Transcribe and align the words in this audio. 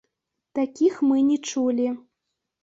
Такіх 0.59 0.95
мы 1.09 1.17
не 1.27 1.37
чулі. 1.51 1.87